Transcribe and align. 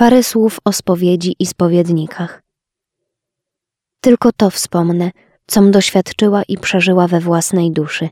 Parę 0.00 0.22
słów 0.22 0.58
o 0.64 0.72
spowiedzi 0.72 1.36
i 1.38 1.46
spowiednikach. 1.46 2.42
Tylko 4.00 4.32
to 4.32 4.50
wspomnę, 4.50 5.10
com 5.46 5.70
doświadczyła 5.70 6.42
i 6.42 6.58
przeżyła 6.58 7.08
we 7.08 7.20
własnej 7.20 7.72
duszy. 7.72 8.08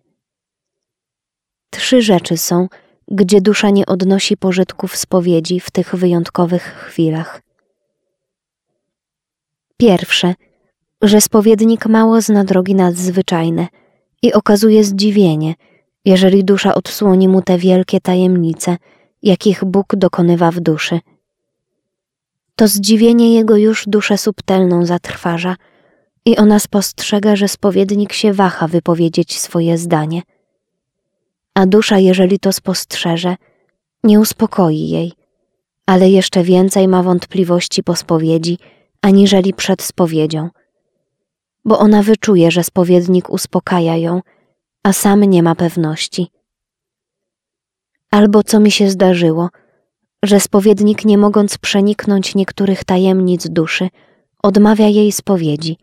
Trzy 1.70 2.02
rzeczy 2.02 2.36
są, 2.36 2.68
gdzie 3.08 3.40
dusza 3.40 3.70
nie 3.70 3.86
odnosi 3.86 4.36
pożytków 4.36 4.96
spowiedzi 4.96 5.60
w 5.60 5.70
tych 5.70 5.94
wyjątkowych 5.94 6.62
chwilach. 6.62 7.42
Pierwsze, 9.76 10.34
że 11.02 11.20
spowiednik 11.20 11.86
mało 11.86 12.20
zna 12.20 12.44
drogi 12.44 12.74
nadzwyczajne 12.74 13.66
i 14.22 14.32
okazuje 14.32 14.84
zdziwienie, 14.84 15.54
jeżeli 16.04 16.44
dusza 16.44 16.74
odsłoni 16.74 17.28
mu 17.28 17.42
te 17.42 17.58
wielkie 17.58 18.00
tajemnice, 18.00 18.76
jakich 19.22 19.64
Bóg 19.64 19.96
dokonywa 19.96 20.50
w 20.50 20.60
duszy. 20.60 21.00
To 22.58 22.68
zdziwienie 22.68 23.34
jego 23.34 23.56
już 23.56 23.84
duszę 23.86 24.18
subtelną 24.18 24.86
zatrważa 24.86 25.56
i 26.24 26.36
ona 26.36 26.58
spostrzega, 26.58 27.36
że 27.36 27.48
spowiednik 27.48 28.12
się 28.12 28.32
waha 28.32 28.68
wypowiedzieć 28.68 29.40
swoje 29.40 29.78
zdanie. 29.78 30.22
A 31.54 31.66
dusza, 31.66 31.98
jeżeli 31.98 32.38
to 32.38 32.52
spostrzeże, 32.52 33.36
nie 34.04 34.20
uspokoi 34.20 34.88
jej, 34.88 35.12
ale 35.86 36.10
jeszcze 36.10 36.42
więcej 36.42 36.88
ma 36.88 37.02
wątpliwości 37.02 37.82
po 37.82 37.96
spowiedzi, 37.96 38.58
aniżeli 39.02 39.54
przed 39.54 39.82
spowiedzią, 39.82 40.50
bo 41.64 41.78
ona 41.78 42.02
wyczuje, 42.02 42.50
że 42.50 42.64
spowiednik 42.64 43.30
uspokaja 43.30 43.96
ją, 43.96 44.20
a 44.82 44.92
sam 44.92 45.24
nie 45.24 45.42
ma 45.42 45.54
pewności. 45.54 46.30
Albo 48.10 48.42
co 48.42 48.60
mi 48.60 48.70
się 48.70 48.90
zdarzyło, 48.90 49.48
że 50.22 50.40
spowiednik, 50.40 51.04
nie 51.04 51.18
mogąc 51.18 51.58
przeniknąć 51.58 52.34
niektórych 52.34 52.84
tajemnic 52.84 53.48
duszy, 53.48 53.88
odmawia 54.42 54.86
jej 54.86 55.12
spowiedzi. 55.12 55.76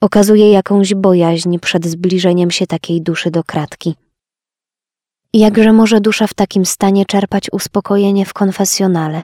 Okazuje 0.00 0.50
jakąś 0.50 0.94
bojaźń 0.94 1.58
przed 1.58 1.86
zbliżeniem 1.86 2.50
się 2.50 2.66
takiej 2.66 3.02
duszy 3.02 3.30
do 3.30 3.44
kratki. 3.44 3.94
Jakże 5.34 5.72
może 5.72 6.00
dusza 6.00 6.26
w 6.26 6.34
takim 6.34 6.66
stanie 6.66 7.06
czerpać 7.06 7.52
uspokojenie 7.52 8.26
w 8.26 8.32
konfesjonale, 8.32 9.22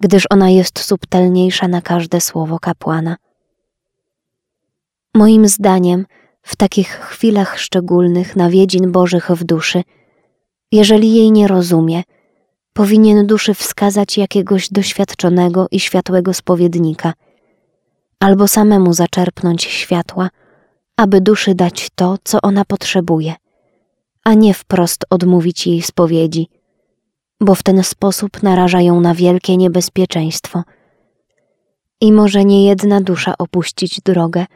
gdyż 0.00 0.24
ona 0.30 0.50
jest 0.50 0.78
subtelniejsza 0.78 1.68
na 1.68 1.82
każde 1.82 2.20
słowo 2.20 2.58
kapłana. 2.58 3.16
Moim 5.14 5.48
zdaniem, 5.48 6.06
w 6.42 6.56
takich 6.56 6.88
chwilach 6.88 7.58
szczególnych 7.58 8.36
nawiedzin 8.36 8.92
Bożych 8.92 9.30
w 9.30 9.44
duszy, 9.44 9.82
jeżeli 10.72 11.14
jej 11.14 11.32
nie 11.32 11.48
rozumie, 11.48 12.02
powinien 12.72 13.26
duszy 13.26 13.54
wskazać 13.54 14.18
jakiegoś 14.18 14.68
doświadczonego 14.68 15.66
i 15.70 15.80
światłego 15.80 16.34
spowiednika, 16.34 17.12
albo 18.20 18.48
samemu 18.48 18.92
zaczerpnąć 18.92 19.64
światła, 19.64 20.30
aby 20.96 21.20
duszy 21.20 21.54
dać 21.54 21.88
to, 21.94 22.16
co 22.24 22.40
ona 22.42 22.64
potrzebuje, 22.64 23.34
a 24.24 24.34
nie 24.34 24.54
wprost 24.54 25.04
odmówić 25.10 25.66
jej 25.66 25.82
spowiedzi, 25.82 26.48
bo 27.40 27.54
w 27.54 27.62
ten 27.62 27.82
sposób 27.82 28.42
naraża 28.42 28.80
ją 28.80 29.00
na 29.00 29.14
wielkie 29.14 29.56
niebezpieczeństwo. 29.56 30.62
I 32.00 32.12
może 32.12 32.44
nie 32.44 32.66
jedna 32.66 33.00
dusza 33.00 33.34
opuścić 33.38 34.00
drogę, 34.00 34.46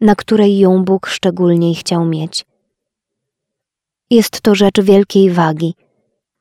na 0.00 0.14
której 0.14 0.58
ją 0.58 0.84
Bóg 0.84 1.06
szczególniej 1.06 1.74
chciał 1.74 2.04
mieć. 2.04 2.46
Jest 4.10 4.40
to 4.40 4.54
rzecz 4.54 4.80
wielkiej 4.80 5.30
wagi, 5.30 5.74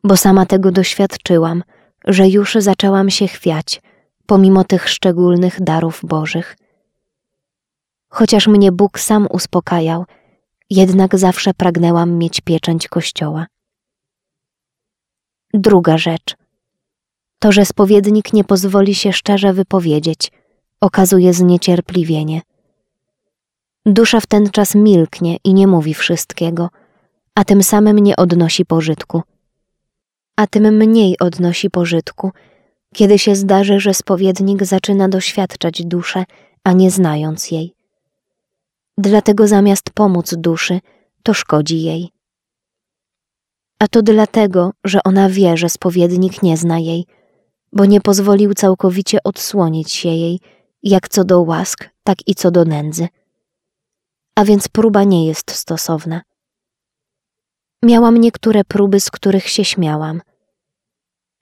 bo 0.04 0.18
sama 0.18 0.46
tego 0.46 0.72
doświadczyłam, 0.72 1.64
że 2.06 2.28
już 2.28 2.56
zaczęłam 2.60 3.10
się 3.10 3.28
chwiać, 3.28 3.82
pomimo 4.26 4.64
tych 4.64 4.90
szczególnych 4.90 5.62
darów 5.62 6.02
Bożych. 6.04 6.58
Chociaż 8.10 8.48
mnie 8.48 8.72
Bóg 8.72 9.00
sam 9.00 9.28
uspokajał, 9.32 10.06
jednak 10.70 11.18
zawsze 11.18 11.54
pragnęłam 11.54 12.18
mieć 12.18 12.42
pieczęć 12.42 12.88
Kościoła. 12.88 13.48
Druga 15.54 15.98
rzecz. 15.98 16.36
To, 17.40 17.52
że 17.52 17.66
spowiednik 17.66 18.34
nie 18.34 18.44
pozwoli 18.44 18.96
się 18.96 19.14
szczerze 19.14 19.54
wypowiedzieć, 19.54 20.32
okazuje 20.82 21.34
zniecierpliwienie. 21.34 22.42
Dusza 23.86 24.20
w 24.20 24.26
ten 24.26 24.50
czas 24.50 24.76
milknie 24.76 25.38
i 25.44 25.54
nie 25.54 25.68
mówi 25.68 25.94
wszystkiego, 25.94 26.70
a 27.36 27.44
tym 27.44 27.64
samym 27.64 28.00
nie 28.00 28.16
odnosi 28.16 28.66
pożytku. 28.66 29.22
A 30.38 30.48
tym 30.48 30.78
mniej 30.78 31.20
odnosi 31.20 31.70
pożytku, 31.70 32.32
kiedy 32.94 33.20
się 33.20 33.36
zdarzy, 33.36 33.80
że 33.80 33.94
spowiednik 33.94 34.64
zaczyna 34.64 35.10
doświadczać 35.10 35.86
duszę, 35.86 36.26
a 36.64 36.72
nie 36.74 36.92
znając 36.92 37.52
jej. 37.52 37.74
Dlatego 38.98 39.48
zamiast 39.48 39.90
pomóc 39.90 40.36
duszy, 40.38 40.80
to 41.24 41.34
szkodzi 41.34 41.84
jej. 41.84 42.12
A 43.80 43.88
to 43.88 44.02
dlatego, 44.02 44.72
że 44.84 45.00
ona 45.04 45.30
wie, 45.30 45.58
że 45.58 45.70
spowiednik 45.70 46.44
nie 46.44 46.58
zna 46.58 46.80
jej, 46.80 47.06
bo 47.74 47.86
nie 47.86 48.02
pozwolił 48.02 48.54
całkowicie 48.54 49.24
odsłonić 49.24 49.92
się 49.92 50.10
jej, 50.10 50.40
jak 50.84 51.10
co 51.10 51.24
do 51.24 51.42
łask, 51.42 51.90
tak 52.04 52.18
i 52.28 52.36
co 52.36 52.52
do 52.52 52.66
nędzy. 52.66 53.08
A 54.36 54.46
więc 54.46 54.68
próba 54.68 55.04
nie 55.04 55.28
jest 55.28 55.52
stosowna. 55.52 56.22
Miałam 57.84 58.18
niektóre 58.18 58.64
próby, 58.64 59.00
z 59.00 59.12
których 59.12 59.50
się 59.50 59.66
śmiałam. 59.66 60.22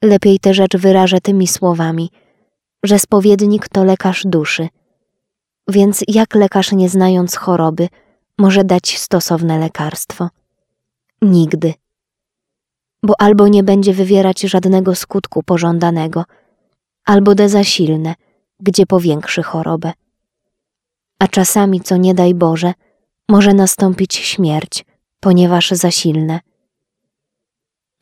Lepiej 0.04 0.40
tę 0.40 0.54
rzecz 0.54 0.78
wyrażę 0.78 1.22
tymi 1.22 1.48
słowami, 1.48 2.12
że 2.84 3.00
spowiednik 3.00 3.70
to 3.70 3.84
lekarz 3.84 4.24
duszy. 4.26 4.68
Więc 5.68 6.04
jak 6.08 6.36
lekarz, 6.36 6.72
nie 6.72 6.90
znając 6.90 7.36
choroby, 7.36 7.88
może 8.38 8.64
dać 8.64 8.98
stosowne 8.98 9.60
lekarstwo? 9.60 10.30
Nigdy. 11.22 11.74
Bo 13.04 13.14
albo 13.22 13.48
nie 13.48 13.64
będzie 13.64 13.94
wywierać 13.94 14.42
żadnego 14.42 14.96
skutku 14.96 15.44
pożądanego, 15.44 16.24
albo 17.06 17.36
da 17.36 17.48
za 17.48 17.64
silne, 17.64 18.16
gdzie 18.60 18.86
powiększy 18.86 19.44
chorobę. 19.44 19.94
A 21.20 21.28
czasami, 21.28 21.82
co 21.82 21.98
nie 21.98 22.14
daj 22.14 22.34
Boże, 22.34 22.74
może 23.30 23.54
nastąpić 23.54 24.16
śmierć, 24.16 24.86
ponieważ 25.26 25.72
za 25.72 25.92
silne. 25.92 26.40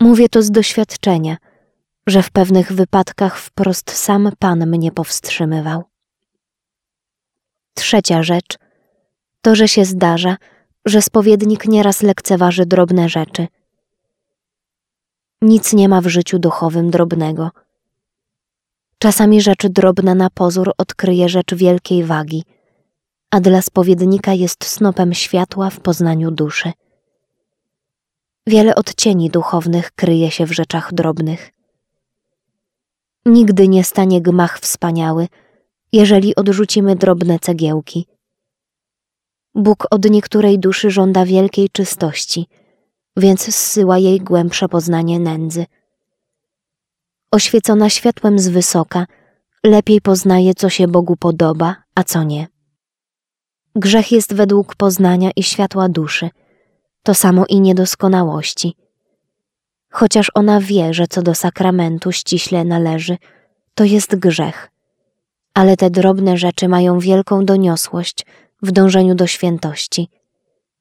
Mówię 0.02 0.30
to 0.30 0.42
z 0.42 0.52
doświadczenia, 0.52 1.38
że 2.08 2.24
w 2.24 2.32
pewnych 2.32 2.72
wypadkach 2.72 3.40
wprost 3.40 3.92
sam 3.92 4.30
Pan 4.40 4.68
mnie 4.68 4.92
powstrzymywał. 4.92 5.84
Trzecia 7.74 8.24
rzecz 8.24 8.58
to, 9.42 9.56
że 9.56 9.68
się 9.68 9.86
zdarza, 9.86 10.38
że 10.86 11.02
spowiednik 11.02 11.68
nieraz 11.68 12.02
lekceważy 12.02 12.66
drobne 12.66 13.10
rzeczy. 13.10 13.48
Nic 15.42 15.74
nie 15.74 15.90
ma 15.90 16.02
w 16.02 16.08
życiu 16.08 16.40
duchowym 16.40 16.92
drobnego. 16.92 17.52
Czasami 18.98 19.42
rzecz 19.42 19.68
drobna 19.68 20.16
na 20.16 20.30
pozór 20.30 20.72
odkryje 20.78 21.30
rzecz 21.30 21.56
wielkiej 21.56 22.04
wagi, 22.04 22.44
a 23.32 23.40
dla 23.40 23.62
spowiednika 23.62 24.34
jest 24.34 24.66
snopem 24.66 25.14
światła 25.14 25.70
w 25.70 25.80
poznaniu 25.80 26.32
duszy. 26.32 26.72
Wiele 28.48 28.76
odcieni 28.76 29.30
duchownych 29.30 29.92
kryje 29.92 30.32
się 30.32 30.46
w 30.46 30.52
rzeczach 30.52 30.94
drobnych. 30.94 31.52
Nigdy 33.26 33.68
nie 33.68 33.84
stanie 33.84 34.22
gmach 34.22 34.60
wspaniały, 34.60 35.28
jeżeli 35.92 36.36
odrzucimy 36.36 36.96
drobne 36.96 37.40
cegiełki. 37.40 38.08
Bóg 39.56 39.88
od 39.92 40.10
niektórej 40.10 40.60
duszy 40.60 40.92
żąda 40.92 41.26
wielkiej 41.26 41.70
czystości, 41.70 42.48
więc 43.18 43.56
zsyła 43.56 43.98
jej 43.98 44.20
głębsze 44.20 44.70
poznanie 44.70 45.20
nędzy. 45.20 45.66
Oświecona 47.32 47.90
światłem 47.90 48.40
z 48.40 48.48
wysoka, 48.48 49.06
lepiej 49.64 50.02
poznaje, 50.02 50.54
co 50.54 50.70
się 50.70 50.88
Bogu 50.88 51.16
podoba, 51.16 51.76
a 51.96 52.04
co 52.04 52.24
nie. 52.24 52.48
Grzech 53.76 54.12
jest 54.12 54.34
według 54.34 54.76
poznania 54.76 55.32
i 55.36 55.44
światła 55.44 55.90
duszy– 55.90 56.30
to 57.04 57.14
samo 57.14 57.46
i 57.50 57.62
niedoskonałości. 57.62 58.76
Chociaż 59.90 60.32
ona 60.34 60.60
wie, 60.60 60.94
że 60.94 61.08
co 61.08 61.22
do 61.22 61.36
sakramentu 61.36 62.12
ściśle 62.12 62.66
należy, 62.66 63.18
to 63.76 63.84
jest 63.84 64.16
grzech. 64.16 64.72
Ale 65.54 65.78
te 65.78 65.90
drobne 65.90 66.38
rzeczy 66.38 66.68
mają 66.68 67.00
wielką 67.00 67.46
doniosłość 67.46 68.26
w 68.62 68.72
dążeniu 68.72 69.16
do 69.16 69.28
świętości 69.28 70.10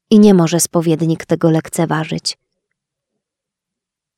i 0.09 0.19
nie 0.19 0.33
może 0.33 0.59
spowiednik 0.59 1.25
tego 1.25 1.49
lekceważyć. 1.49 2.37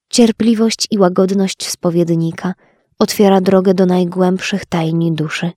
Cierpliwość 0.09 0.87
i 0.91 0.97
łagodność 0.99 1.69
spowiednika 1.69 2.53
otwiera 2.99 3.41
drogę 3.41 3.73
do 3.73 3.85
najgłębszych 3.85 4.65
tajni 4.65 5.11
duszy. 5.11 5.51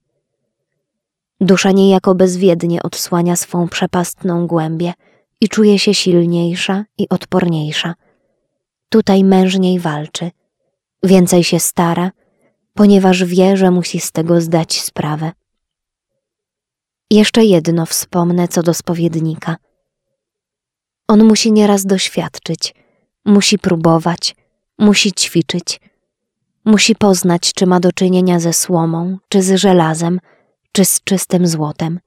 Dusza 1.40 1.70
niejako 1.70 2.14
bezwiednie 2.14 2.82
odsłania 2.82 3.36
swą 3.36 3.68
przepastną 3.68 4.46
głębię– 4.46 4.92
i 5.40 5.48
czuje 5.48 5.78
się 5.78 5.94
silniejsza 5.94 6.84
i 6.98 7.08
odporniejsza. 7.08 7.94
Tutaj 8.88 9.24
mężniej 9.24 9.80
walczy, 9.80 10.30
więcej 11.02 11.44
się 11.44 11.60
stara, 11.60 12.10
ponieważ 12.74 13.24
wie, 13.24 13.56
że 13.56 13.70
musi 13.70 14.00
z 14.00 14.12
tego 14.12 14.40
zdać 14.40 14.80
sprawę. 14.80 15.32
Jeszcze 17.10 17.44
jedno 17.44 17.86
wspomnę 17.86 18.48
co 18.48 18.62
do 18.62 18.74
spowiednika. 18.74 19.56
On 21.08 21.24
musi 21.24 21.52
nieraz 21.52 21.86
doświadczyć, 21.86 22.74
musi 23.24 23.58
próbować, 23.58 24.36
musi 24.78 25.12
ćwiczyć, 25.12 25.80
musi 26.64 26.96
poznać, 26.96 27.52
czy 27.52 27.66
ma 27.66 27.80
do 27.80 27.92
czynienia 27.92 28.40
ze 28.40 28.52
słomą, 28.52 29.18
czy 29.28 29.42
z 29.42 29.54
żelazem, 29.54 30.20
czy 30.72 30.84
z 30.84 31.00
czystym 31.04 31.46
złotem. 31.46 32.00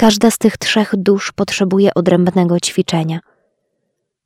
Każda 0.00 0.30
z 0.30 0.38
tych 0.38 0.56
trzech 0.56 0.96
dusz 0.96 1.32
potrzebuje 1.32 1.94
odrębnego 1.94 2.60
ćwiczenia. 2.60 3.20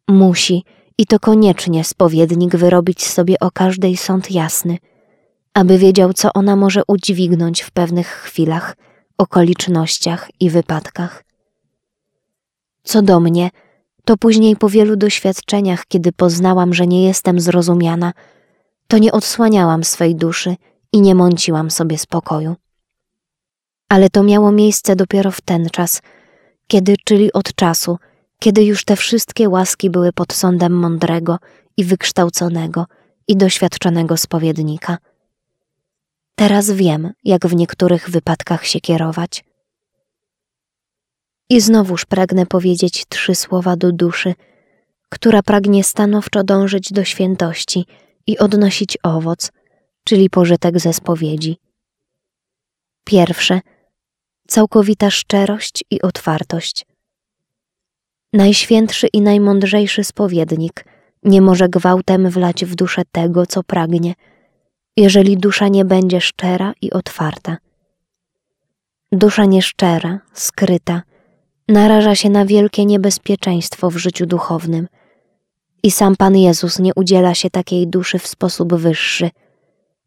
Musi, 0.09 0.65
i 0.99 1.07
to 1.07 1.21
koniecznie 1.21 1.85
spowiednik 1.85 2.57
wyrobić 2.57 3.07
sobie 3.07 3.39
o 3.41 3.51
każdej 3.51 3.97
sąd 3.97 4.31
jasny, 4.31 4.79
aby 5.55 5.79
wiedział, 5.79 6.13
co 6.13 6.33
ona 6.33 6.57
może 6.57 6.83
udźwignąć 6.89 7.63
w 7.63 7.71
pewnych 7.71 8.07
chwilach, 8.07 8.77
okolicznościach 9.19 10.31
i 10.41 10.51
wypadkach. 10.51 11.25
Co 12.83 13.03
do 13.03 13.21
mnie, 13.21 13.51
to 14.05 14.17
później 14.17 14.57
po 14.57 14.69
wielu 14.69 14.97
doświadczeniach, 14.97 15.87
kiedy 15.87 16.13
poznałam, 16.13 16.75
że 16.75 16.87
nie 16.87 17.05
jestem 17.05 17.41
zrozumiana, 17.41 18.13
to 18.89 18.99
nie 18.99 19.13
odsłaniałam 19.13 19.85
swej 19.85 20.17
duszy 20.17 20.57
i 20.93 21.01
nie 21.01 21.15
mąciłam 21.15 21.71
sobie 21.71 21.99
spokoju. 21.99 22.57
Ale 23.93 24.11
to 24.11 24.23
miało 24.23 24.53
miejsce 24.53 24.97
dopiero 24.97 25.31
w 25.31 25.41
ten 25.41 25.71
czas, 25.71 26.03
kiedy, 26.67 26.95
czyli 27.05 27.33
od 27.33 27.55
czasu, 27.55 27.99
kiedy 28.39 28.65
już 28.65 28.85
te 28.85 28.97
wszystkie 28.97 29.49
łaski 29.49 29.91
były 29.91 30.13
pod 30.13 30.33
sądem 30.33 30.73
mądrego 30.73 31.39
i 31.77 31.85
wykształconego 31.85 32.87
i 33.29 33.37
doświadczonego 33.37 34.17
spowiednika. 34.17 34.99
Teraz 36.35 36.71
wiem, 36.71 37.13
jak 37.25 37.47
w 37.47 37.55
niektórych 37.55 38.11
wypadkach 38.11 38.67
się 38.67 38.81
kierować. 38.81 39.45
I 41.49 41.61
znowuż 41.61 42.05
pragnę 42.05 42.47
powiedzieć 42.47 43.05
trzy 43.09 43.35
słowa 43.35 43.77
do 43.77 43.93
duszy, 43.93 44.35
która 45.09 45.43
pragnie 45.43 45.85
stanowczo 45.85 46.45
dążyć 46.45 46.93
do 46.93 47.05
świętości 47.05 47.87
i 48.27 48.39
odnosić 48.39 48.99
owoc, 49.03 49.53
czyli 50.05 50.31
pożytek 50.31 50.81
ze 50.81 50.93
spowiedzi. 50.93 51.57
Pierwsze, 53.05 53.61
całkowita 54.49 55.11
szczerość 55.11 55.85
i 55.91 56.03
otwartość. 56.03 56.87
Najświętszy 58.33 59.07
i 59.13 59.21
najmądrzejszy 59.21 60.05
spowiednik 60.05 60.85
nie 61.23 61.41
może 61.41 61.69
gwałtem 61.69 62.31
wlać 62.31 62.65
w 62.65 62.75
duszę 62.75 63.03
tego, 63.13 63.47
co 63.47 63.63
pragnie, 63.63 64.15
jeżeli 64.97 65.37
dusza 65.37 65.69
nie 65.69 65.85
będzie 65.85 66.21
szczera 66.21 66.73
i 66.83 66.91
otwarta. 66.91 67.57
Dusza 69.13 69.45
nieszczera, 69.45 70.21
skryta, 70.33 71.03
naraża 71.69 72.15
się 72.15 72.31
na 72.31 72.45
wielkie 72.45 72.85
niebezpieczeństwo 72.85 73.91
w 73.91 73.97
życiu 73.97 74.27
duchownym 74.27 74.89
i 75.83 75.91
sam 75.91 76.17
Pan 76.17 76.37
Jezus 76.37 76.79
nie 76.79 76.95
udziela 76.95 77.35
się 77.35 77.51
takiej 77.51 77.89
duszy 77.89 78.19
w 78.19 78.27
sposób 78.27 78.75
wyższy, 78.75 79.31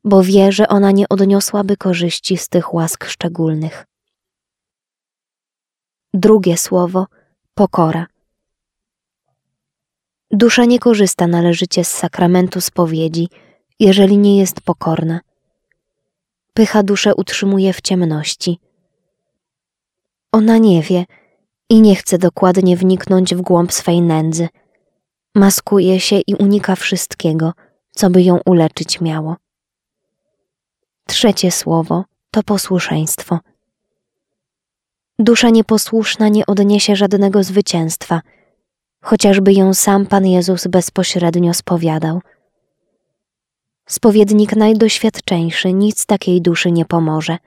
bo 0.04 0.24
wie, 0.24 0.52
że 0.52 0.68
ona 0.68 0.92
nie 0.92 1.10
odniosłaby 1.10 1.78
korzyści 1.78 2.38
z 2.38 2.50
tych 2.50 2.74
łask 2.74 3.06
szczególnych. 3.06 3.86
Drugie 6.18 6.58
słowo 6.58 7.08
pokora. 7.54 8.08
Dusza 10.32 10.66
nie 10.66 10.80
korzysta 10.80 11.28
należycie 11.28 11.84
z 11.84 11.92
sakramentu 11.92 12.62
spowiedzi, 12.62 13.30
jeżeli 13.80 14.18
nie 14.18 14.38
jest 14.38 14.62
pokorna. 14.62 15.20
Pycha 16.54 16.84
duszę 16.84 17.16
utrzymuje 17.16 17.74
w 17.74 17.82
ciemności. 17.82 18.60
Ona 20.32 20.58
nie 20.58 20.82
wie 20.82 21.06
i 21.70 21.82
nie 21.82 21.96
chce 21.96 22.18
dokładnie 22.18 22.78
wniknąć 22.78 23.36
w 23.36 23.42
głąb 23.42 23.74
swej 23.74 24.02
nędzy. 24.02 24.48
Maskuje 25.36 26.00
się 26.00 26.20
i 26.28 26.36
unika 26.36 26.76
wszystkiego, 26.76 27.54
co 27.92 28.10
by 28.10 28.24
ją 28.24 28.40
uleczyć 28.46 29.02
miało. 29.02 29.36
Trzecie 31.08 31.52
słowo 31.52 32.06
to 32.32 32.44
posłuszeństwo. 32.44 33.40
Dusza 35.20 35.50
nieposłuszna 35.50 36.30
nie 36.30 36.46
odniesie 36.46 36.96
żadnego 36.96 37.44
zwycięstwa– 37.44 38.22
chociażby 39.06 39.54
ją 39.54 39.74
sam 39.74 40.06
Pan 40.06 40.26
Jezus 40.26 40.68
bezpośrednio 40.68 41.54
spowiadał. 41.54 42.22
Spowiednik 43.88 44.56
najdoświadczeńszy 44.56 45.74
nic 45.74 46.06
takiej 46.06 46.42
duszy 46.42 46.72
nie 46.72 46.86
pomoże. 46.86 47.38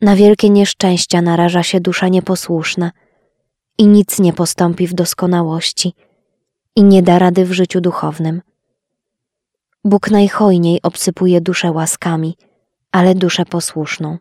Na 0.00 0.16
wielkie 0.16 0.50
nieszczęścia 0.50 1.22
naraża 1.22 1.62
się 1.62 1.80
dusza 1.80 2.08
nieposłuszna 2.08 2.92
i 3.78 3.86
nic 3.86 4.18
nie 4.18 4.32
postąpi 4.32 4.86
w 4.86 4.94
doskonałości 4.94 5.92
i 6.76 6.84
nie 6.84 7.02
da 7.02 7.18
rady 7.18 7.44
w 7.44 7.52
życiu 7.52 7.80
duchownym. 7.80 8.42
Bóg 9.84 10.10
najhojniej 10.10 10.82
obsypuje 10.82 11.40
duszę 11.40 11.72
łaskami, 11.72 12.36
ale 12.92 13.14
duszę 13.14 13.44
posłuszną. 13.44 14.18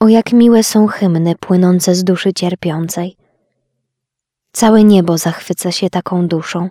O 0.00 0.08
jak 0.08 0.32
miłe 0.32 0.62
są 0.62 0.86
hymny 0.86 1.34
płynące 1.34 1.94
z 1.94 2.04
duszy 2.04 2.32
cierpiącej. 2.32 3.16
Całe 4.52 4.84
niebo 4.84 5.18
zachwyca 5.18 5.72
się 5.72 5.90
taką 5.90 6.28
duszą, 6.28 6.68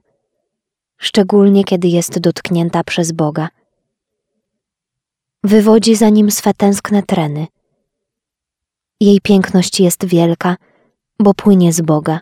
szczególnie 0.97 1.63
kiedy 1.63 1.87
jest 1.87 2.19
dotknięta 2.19 2.83
przez 2.83 3.11
Boga. 3.11 3.49
Wywodzi 5.43 5.95
za 5.95 6.09
nim 6.09 6.31
swe 6.31 6.53
tęskne 6.53 7.03
treny. 7.03 7.47
Jej 8.99 9.21
piękność 9.21 9.79
jest 9.79 10.05
wielka, 10.05 10.55
bo 11.19 11.33
płynie 11.33 11.73
z 11.73 11.81
Boga. 11.81 12.19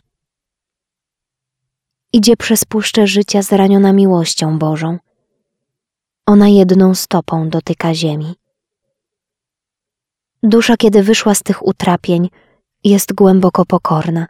Idzie 2.13 2.37
przez 2.37 2.65
puszczę 2.65 3.07
życia 3.07 3.41
zraniona 3.41 3.93
miłością 3.93 4.59
Bożą. 4.59 4.97
Ona 6.25 6.47
jedną 6.47 6.95
stopą 6.95 7.49
dotyka 7.49 7.93
ziemi. 7.93 8.35
Dusza, 10.43 10.77
kiedy 10.77 11.03
wyszła 11.03 11.35
z 11.35 11.43
tych 11.43 11.67
utrapień, 11.67 12.29
jest 12.83 13.13
głęboko 13.13 13.65
pokorna 13.65 14.27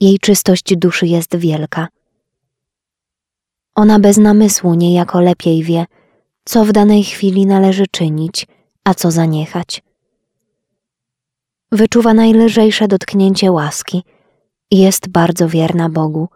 jej 0.00 0.18
czystość 0.18 0.76
duszy 0.76 1.06
jest 1.06 1.36
wielka. 1.36 1.88
Ona 3.74 3.98
bez 3.98 4.16
namysłu 4.18 4.74
niejako 4.74 5.20
lepiej 5.20 5.62
wie, 5.62 5.86
co 6.44 6.64
w 6.64 6.72
danej 6.72 7.04
chwili 7.04 7.46
należy 7.46 7.86
czynić, 7.90 8.46
a 8.84 8.94
co 8.94 9.10
zaniechać. 9.10 9.82
Wyczuwa 11.72 12.14
najlżejsze 12.14 12.88
dotknięcie 12.88 13.52
łaski 13.52 14.02
i 14.70 14.78
jest 14.78 15.08
bardzo 15.08 15.48
wierna 15.48 15.88
Bogu. 15.88 16.28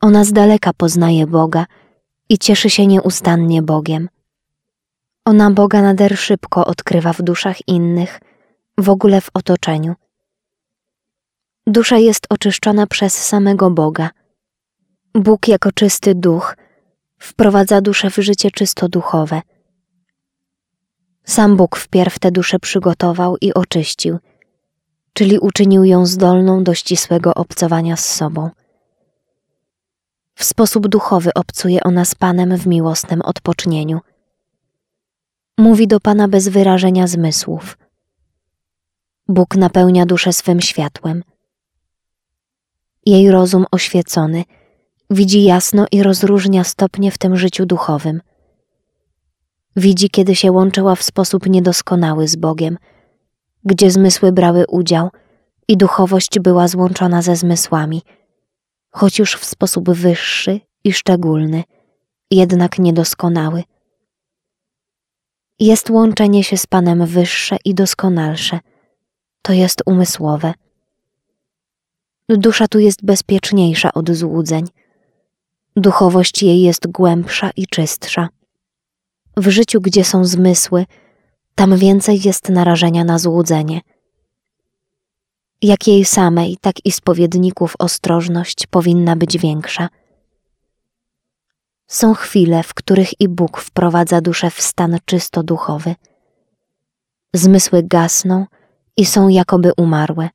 Ona 0.00 0.24
z 0.24 0.32
daleka 0.32 0.72
poznaje 0.72 1.26
Boga 1.26 1.66
i 2.28 2.38
cieszy 2.38 2.70
się 2.70 2.86
nieustannie 2.86 3.62
Bogiem. 3.62 4.08
Ona 5.26 5.50
Boga 5.50 5.82
nader 5.82 6.18
szybko 6.18 6.66
odkrywa 6.66 7.12
w 7.12 7.22
duszach 7.22 7.68
innych, 7.68 8.20
w 8.78 8.88
ogóle 8.88 9.20
w 9.20 9.30
otoczeniu. 9.34 9.94
Dusza 11.66 11.98
jest 11.98 12.26
oczyszczona 12.30 12.86
przez 12.86 13.14
samego 13.26 13.70
Boga. 13.70 14.10
Bóg 15.14 15.48
jako 15.48 15.72
czysty 15.72 16.14
duch 16.14 16.56
wprowadza 17.18 17.80
duszę 17.80 18.10
w 18.10 18.16
życie 18.16 18.50
czysto 18.50 18.88
duchowe. 18.88 19.42
Sam 21.24 21.56
Bóg 21.56 21.76
wpierw 21.76 22.18
tę 22.18 22.30
duszę 22.30 22.58
przygotował 22.58 23.36
i 23.40 23.54
oczyścił, 23.54 24.18
czyli 25.12 25.38
uczynił 25.38 25.84
ją 25.84 26.06
zdolną 26.06 26.64
do 26.64 26.74
ścisłego 26.74 27.34
obcowania 27.34 27.96
z 27.96 28.14
sobą. 28.14 28.50
W 30.34 30.44
sposób 30.44 30.88
duchowy 30.88 31.30
obcuje 31.34 31.82
ona 31.82 32.04
z 32.04 32.14
Panem 32.14 32.56
w 32.56 32.66
miłosnym 32.66 33.22
odpocznieniu. 33.22 34.00
Mówi 35.58 35.86
do 35.86 36.00
Pana 36.00 36.28
bez 36.28 36.48
wyrażenia 36.48 37.06
zmysłów. 37.06 37.78
Bóg 39.28 39.56
napełnia 39.56 40.06
duszę 40.06 40.32
swym 40.32 40.60
światłem– 40.60 41.22
jej 43.06 43.30
rozum 43.30 43.64
oświecony, 43.70 44.44
widzi 45.10 45.44
jasno 45.44 45.86
i 45.92 46.02
rozróżnia 46.02 46.64
stopnie 46.64 47.10
w 47.10 47.18
tym 47.18 47.36
życiu 47.36 47.66
duchowym. 47.66 48.20
Widzi, 49.76 50.10
kiedy 50.10 50.36
się 50.36 50.52
łączyła 50.52 50.94
w 50.94 51.02
sposób 51.02 51.46
niedoskonały 51.46 52.28
z 52.28 52.36
Bogiem, 52.36 52.78
gdzie 53.64 53.90
zmysły 53.90 54.32
brały 54.32 54.66
udział 54.66 55.10
i 55.68 55.76
duchowość 55.76 56.38
była 56.38 56.68
złączona 56.68 57.22
ze 57.22 57.36
zmysłami, 57.36 58.02
choć 58.90 59.18
już 59.18 59.34
w 59.34 59.44
sposób 59.44 59.90
wyższy 59.90 60.60
i 60.84 60.92
szczególny, 60.92 61.64
jednak 62.30 62.78
niedoskonały. 62.78 63.62
Jest 65.60 65.90
łączenie 65.90 66.44
się 66.44 66.56
z 66.56 66.66
Panem 66.66 67.06
wyższe 67.06 67.56
i 67.64 67.74
doskonalsze, 67.74 68.60
to 69.42 69.52
jest 69.52 69.82
umysłowe– 69.86 70.54
Dusza 72.28 72.68
tu 72.68 72.78
jest 72.78 73.04
bezpieczniejsza 73.04 73.92
od 73.92 74.10
złudzeń. 74.10 74.64
Duchowość 75.76 76.42
jej 76.42 76.62
jest 76.62 76.86
głębsza 76.86 77.50
i 77.56 77.66
czystsza. 77.66 78.28
W 79.36 79.48
życiu, 79.48 79.80
gdzie 79.80 80.04
są 80.04 80.24
zmysły, 80.24 80.86
tam 81.54 81.76
więcej 81.76 82.20
jest 82.24 82.48
narażenia 82.48 83.04
na 83.04 83.18
złudzenie. 83.18 83.80
Jak 85.62 85.88
jej 85.88 86.04
samej, 86.04 86.56
tak 86.60 86.74
i 86.84 86.92
spowiedników 86.92 87.74
ostrożność 87.78 88.66
powinna 88.66 89.16
być 89.16 89.38
większa. 89.38 89.88
Są 91.86 92.14
chwile, 92.14 92.62
w 92.62 92.74
których 92.74 93.20
i 93.20 93.28
Bóg 93.28 93.60
wprowadza 93.60 94.20
duszę 94.20 94.50
w 94.50 94.62
stan 94.62 94.98
czysto 95.04 95.42
duchowy. 95.42 95.94
Zmysły 97.34 97.82
gasną 97.82 98.46
i 98.96 99.06
są 99.06 99.28
jakoby 99.28 99.72
umarłe. 99.76 100.28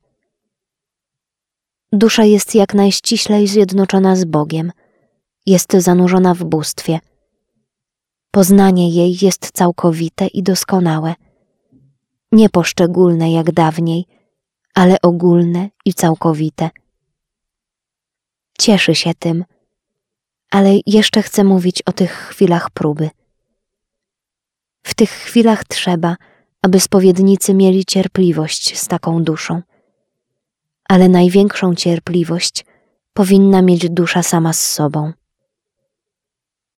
Dusza 1.92 2.24
jest 2.24 2.54
jak 2.54 2.74
najściślej 2.74 3.46
zjednoczona 3.46 4.16
z 4.16 4.24
Bogiem, 4.24 4.72
jest 5.46 5.72
zanurzona 5.72 6.34
w 6.34 6.44
bóstwie. 6.44 6.98
Poznanie 8.30 8.90
jej 8.90 9.16
jest 9.22 9.50
całkowite 9.52 10.26
i 10.26 10.42
doskonałe, 10.42 11.14
nie 12.32 12.48
poszczególne 12.48 13.32
jak 13.32 13.52
dawniej, 13.52 14.06
ale 14.74 14.96
ogólne 15.02 15.68
i 15.84 15.94
całkowite. 15.94 16.70
Cieszy 18.58 18.94
się 18.94 19.14
tym, 19.18 19.44
ale 20.50 20.70
jeszcze 20.86 21.22
chcę 21.22 21.44
mówić 21.44 21.82
o 21.82 21.92
tych 21.92 22.12
chwilach 22.12 22.70
próby. 22.70 23.10
W 24.82 24.94
tych 24.94 25.10
chwilach 25.10 25.64
trzeba, 25.64 26.16
aby 26.62 26.80
spowiednicy 26.80 27.54
mieli 27.54 27.84
cierpliwość 27.84 28.78
z 28.78 28.88
taką 28.88 29.24
duszą. 29.24 29.62
Ale 30.88 31.08
największą 31.08 31.74
cierpliwość 31.74 32.64
powinna 33.12 33.62
mieć 33.62 33.90
dusza 33.90 34.22
sama 34.22 34.52
z 34.52 34.60
sobą. 34.70 35.12